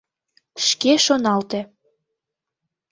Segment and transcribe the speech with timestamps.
[0.67, 1.61] Шке шоналте.